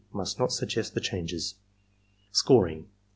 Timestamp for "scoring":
2.31-2.87